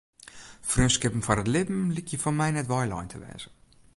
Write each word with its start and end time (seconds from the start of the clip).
Freonskippen 0.69 1.23
foar 1.25 1.41
it 1.43 1.51
libben 1.53 1.81
lykje 1.95 2.17
foar 2.21 2.37
my 2.39 2.49
net 2.51 2.71
weilein 2.71 3.09
te 3.11 3.17
wêze. 3.23 3.49